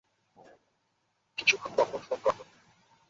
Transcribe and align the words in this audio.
কিছুক্ষণ 1.37 1.71
পরপর 1.77 1.99
ফোন 1.99 2.19
করবোনি। 2.23 2.53